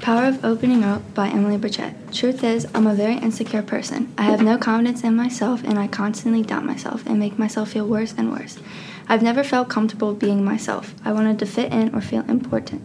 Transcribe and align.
Power 0.00 0.24
of 0.24 0.42
Opening 0.42 0.82
Up 0.82 1.14
by 1.14 1.28
Emily 1.28 1.58
Burchett. 1.58 1.94
Truth 2.10 2.42
is, 2.42 2.66
I'm 2.74 2.86
a 2.86 2.94
very 2.94 3.16
insecure 3.16 3.60
person. 3.60 4.10
I 4.16 4.22
have 4.22 4.40
no 4.40 4.56
confidence 4.56 5.04
in 5.04 5.14
myself 5.14 5.62
and 5.62 5.78
I 5.78 5.88
constantly 5.88 6.42
doubt 6.42 6.64
myself 6.64 7.04
and 7.04 7.18
make 7.18 7.38
myself 7.38 7.72
feel 7.72 7.86
worse 7.86 8.14
and 8.16 8.32
worse. 8.32 8.58
I've 9.08 9.22
never 9.22 9.44
felt 9.44 9.68
comfortable 9.68 10.14
being 10.14 10.42
myself. 10.42 10.94
I 11.04 11.12
wanted 11.12 11.38
to 11.40 11.46
fit 11.46 11.70
in 11.70 11.94
or 11.94 12.00
feel 12.00 12.22
important. 12.30 12.80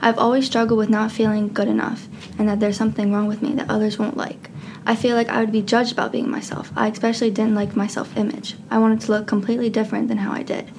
I've 0.00 0.18
always 0.18 0.46
struggled 0.46 0.78
with 0.78 0.88
not 0.88 1.12
feeling 1.12 1.52
good 1.52 1.68
enough 1.68 2.08
and 2.36 2.48
that 2.48 2.58
there's 2.58 2.76
something 2.76 3.12
wrong 3.12 3.28
with 3.28 3.42
me 3.42 3.52
that 3.52 3.70
others 3.70 3.96
won't 3.96 4.16
like. 4.16 4.50
I 4.88 4.94
feel 4.94 5.16
like 5.16 5.28
I 5.28 5.40
would 5.40 5.50
be 5.50 5.62
judged 5.62 5.90
about 5.90 6.12
being 6.12 6.30
myself. 6.30 6.70
I 6.76 6.86
especially 6.86 7.32
didn't 7.32 7.56
like 7.56 7.74
my 7.74 7.88
self 7.88 8.16
image. 8.16 8.54
I 8.70 8.78
wanted 8.78 9.00
to 9.00 9.10
look 9.10 9.26
completely 9.26 9.68
different 9.68 10.06
than 10.06 10.18
how 10.18 10.30
I 10.32 10.44
did. 10.44 10.70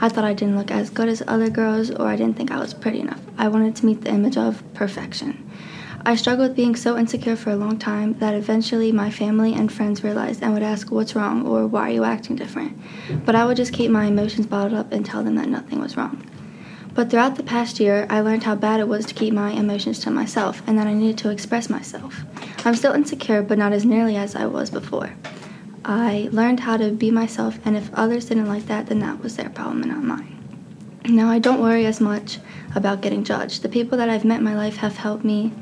I 0.00 0.08
thought 0.08 0.24
I 0.24 0.34
didn't 0.34 0.56
look 0.56 0.70
as 0.70 0.88
good 0.88 1.08
as 1.08 1.22
other 1.26 1.50
girls, 1.50 1.90
or 1.90 2.06
I 2.06 2.14
didn't 2.14 2.36
think 2.36 2.52
I 2.52 2.60
was 2.60 2.72
pretty 2.72 3.00
enough. 3.00 3.20
I 3.36 3.48
wanted 3.48 3.74
to 3.76 3.86
meet 3.86 4.02
the 4.02 4.10
image 4.10 4.36
of 4.36 4.62
perfection. 4.72 5.50
I 6.04 6.14
struggled 6.14 6.50
with 6.50 6.56
being 6.56 6.76
so 6.76 6.96
insecure 6.96 7.34
for 7.34 7.50
a 7.50 7.56
long 7.56 7.76
time 7.76 8.12
that 8.20 8.34
eventually 8.34 8.92
my 8.92 9.10
family 9.10 9.52
and 9.54 9.72
friends 9.72 10.04
realized 10.04 10.44
and 10.44 10.54
would 10.54 10.62
ask, 10.62 10.92
What's 10.92 11.16
wrong? 11.16 11.44
or 11.44 11.66
Why 11.66 11.88
are 11.88 11.92
you 11.92 12.04
acting 12.04 12.36
different? 12.36 12.78
But 13.24 13.34
I 13.34 13.44
would 13.44 13.56
just 13.56 13.72
keep 13.72 13.90
my 13.90 14.04
emotions 14.04 14.46
bottled 14.46 14.74
up 14.74 14.92
and 14.92 15.04
tell 15.04 15.24
them 15.24 15.34
that 15.34 15.48
nothing 15.48 15.80
was 15.80 15.96
wrong. 15.96 16.24
But 16.96 17.10
throughout 17.10 17.36
the 17.36 17.42
past 17.42 17.78
year, 17.78 18.06
I 18.08 18.22
learned 18.22 18.44
how 18.44 18.54
bad 18.54 18.80
it 18.80 18.88
was 18.88 19.04
to 19.04 19.12
keep 19.12 19.34
my 19.34 19.50
emotions 19.50 19.98
to 20.00 20.10
myself 20.10 20.62
and 20.66 20.78
that 20.78 20.86
I 20.86 20.94
needed 20.94 21.18
to 21.18 21.30
express 21.30 21.68
myself. 21.68 22.24
I'm 22.64 22.74
still 22.74 22.94
insecure, 22.94 23.42
but 23.42 23.58
not 23.58 23.74
as 23.74 23.84
nearly 23.84 24.16
as 24.16 24.34
I 24.34 24.46
was 24.46 24.70
before. 24.70 25.12
I 25.84 26.30
learned 26.32 26.60
how 26.60 26.78
to 26.78 26.90
be 26.90 27.10
myself, 27.10 27.58
and 27.66 27.76
if 27.76 27.92
others 27.92 28.24
didn't 28.24 28.48
like 28.48 28.66
that, 28.68 28.86
then 28.86 29.00
that 29.00 29.22
was 29.22 29.36
their 29.36 29.50
problem 29.50 29.82
and 29.82 29.92
not 29.92 30.04
mine. 30.04 30.32
Now, 31.04 31.28
I 31.28 31.38
don't 31.38 31.60
worry 31.60 31.84
as 31.84 32.00
much 32.00 32.38
about 32.74 33.02
getting 33.02 33.24
judged. 33.24 33.60
The 33.60 33.68
people 33.68 33.98
that 33.98 34.08
I've 34.08 34.24
met 34.24 34.38
in 34.38 34.44
my 34.44 34.56
life 34.56 34.78
have 34.78 34.96
helped 34.96 35.22
me 35.22 35.52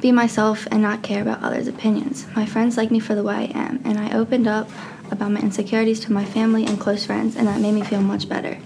be 0.00 0.12
myself 0.12 0.66
and 0.70 0.80
not 0.80 1.02
care 1.02 1.20
about 1.20 1.42
others' 1.42 1.68
opinions. 1.68 2.26
My 2.34 2.46
friends 2.46 2.78
like 2.78 2.90
me 2.90 3.00
for 3.00 3.14
the 3.14 3.22
way 3.22 3.52
I 3.54 3.58
am, 3.58 3.82
and 3.84 3.98
I 3.98 4.16
opened 4.16 4.48
up 4.48 4.70
about 5.10 5.30
my 5.30 5.40
insecurities 5.40 6.00
to 6.00 6.12
my 6.12 6.24
family 6.24 6.64
and 6.64 6.80
close 6.80 7.04
friends, 7.04 7.36
and 7.36 7.46
that 7.48 7.60
made 7.60 7.74
me 7.74 7.82
feel 7.82 8.00
much 8.00 8.30
better. 8.30 8.56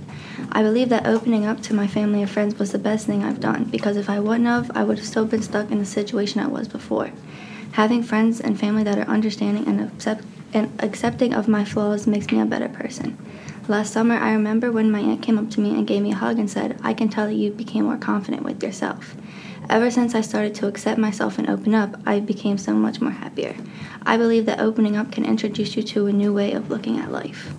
I 0.53 0.62
believe 0.62 0.89
that 0.91 1.06
opening 1.06 1.47
up 1.47 1.61
to 1.62 1.75
my 1.75 1.87
family 1.87 2.23
and 2.23 2.31
friends 2.31 2.59
was 2.59 2.73
the 2.73 2.78
best 2.78 3.06
thing 3.06 3.25
I've 3.25 3.41
done 3.41 3.64
because 3.64 3.97
if 3.97 4.09
I 4.09 4.20
wouldn't 4.20 4.47
have, 4.47 4.70
I 4.77 4.84
would 4.84 4.98
have 4.98 5.06
still 5.06 5.27
been 5.27 5.42
stuck 5.42 5.70
in 5.70 5.78
the 5.78 5.84
situation 5.84 6.41
I 6.41 6.47
was 6.47 6.69
before. 6.69 7.11
Having 7.73 8.05
friends 8.05 8.41
and 8.41 8.59
family 8.59 8.84
that 8.84 8.98
are 8.98 9.09
understanding 9.09 9.67
and 9.67 9.81
accept 9.81 10.25
and 10.53 10.70
accepting 10.81 11.34
of 11.34 11.48
my 11.48 11.64
flaws 11.64 12.06
makes 12.06 12.31
me 12.31 12.41
a 12.41 12.47
better 12.47 12.69
person. 12.69 13.19
Last 13.67 13.92
summer, 13.92 14.14
I 14.14 14.33
remember 14.33 14.70
when 14.70 14.91
my 14.91 15.01
aunt 15.01 15.23
came 15.23 15.39
up 15.39 15.51
to 15.51 15.61
me 15.61 15.70
and 15.70 15.86
gave 15.86 16.03
me 16.03 16.12
a 16.12 16.17
hug 16.17 16.39
and 16.39 16.48
said, 16.48 16.79
I 16.83 16.95
can 16.95 17.08
tell 17.08 17.27
that 17.27 17.34
you 17.34 17.51
became 17.51 17.84
more 17.84 17.97
confident 17.97 18.45
with 18.45 18.62
yourself. 18.62 19.17
Ever 19.69 19.91
since 19.91 20.14
I 20.14 20.20
started 20.20 20.55
to 20.56 20.67
accept 20.67 20.98
myself 20.98 21.39
and 21.39 21.48
open 21.48 21.75
up, 21.75 21.98
I 22.06 22.20
became 22.20 22.58
so 22.58 22.75
much 22.75 23.01
more 23.01 23.11
happier. 23.11 23.56
I 24.05 24.19
believe 24.19 24.45
that 24.47 24.61
opening 24.61 24.97
up 24.97 25.11
can 25.11 25.25
introduce 25.25 25.77
you 25.77 25.83
to 25.83 26.06
a 26.06 26.12
new 26.12 26.33
way 26.33 26.53
of 26.53 26.70
looking 26.70 26.98
at 26.98 27.11
life. 27.11 27.55